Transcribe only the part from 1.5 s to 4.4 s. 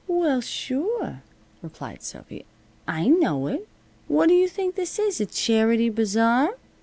replied Sophy. "I know it. What do